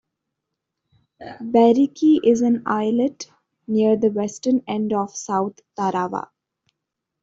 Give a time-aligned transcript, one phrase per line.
[1.51, 3.29] Bairiki is an islet
[3.67, 6.31] near the Western end of South Tarawa.